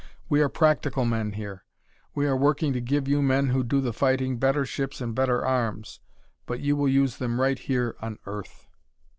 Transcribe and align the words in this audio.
We 0.29 0.41
are 0.41 0.49
practical 0.49 1.05
men 1.05 1.33
here; 1.33 1.63
we 2.15 2.25
are 2.25 2.35
working 2.35 2.73
to 2.73 2.81
give 2.81 3.07
you 3.07 3.21
men 3.21 3.49
who 3.49 3.63
do 3.63 3.79
the 3.79 3.93
fighting 3.93 4.39
better 4.39 4.65
ships 4.65 4.99
and 4.99 5.13
better 5.13 5.45
arms. 5.45 5.99
But 6.47 6.59
you 6.59 6.75
will 6.75 6.89
use 6.89 7.17
them 7.17 7.39
right 7.39 7.59
here 7.59 7.95
on 8.01 8.17
Earth." 8.25 8.67